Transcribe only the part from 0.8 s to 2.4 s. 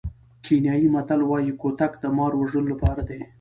متل وایي کوتک د مار